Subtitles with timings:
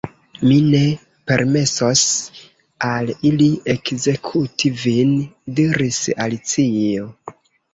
[0.51, 0.79] "Mi ne
[1.31, 2.05] permesos
[2.87, 5.13] al ili ekzekuti vin,"
[5.61, 7.07] diris Alicio.